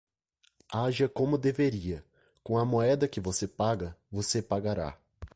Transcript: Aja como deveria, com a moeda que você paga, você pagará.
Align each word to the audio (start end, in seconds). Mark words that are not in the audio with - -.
Aja 0.73 1.07
como 1.07 1.37
deveria, 1.37 2.03
com 2.41 2.57
a 2.57 2.65
moeda 2.65 3.07
que 3.07 3.19
você 3.19 3.47
paga, 3.47 3.95
você 4.11 4.41
pagará. 4.41 4.97